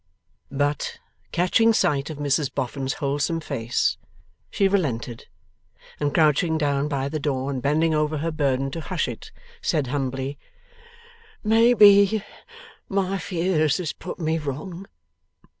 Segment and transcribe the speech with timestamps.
[0.49, 0.97] But,
[1.31, 3.97] catching sight of Mrs Boffin's wholesome face,
[4.49, 5.27] she relented,
[5.99, 9.29] and crouching down by the door and bending over her burden to hush it,
[9.61, 10.39] said humbly:
[11.43, 12.23] 'Maybe
[12.89, 14.87] my fears has put me wrong.